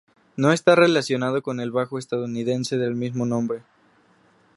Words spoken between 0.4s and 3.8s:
está relacionado con el bajo estadounidense del mismo nombre.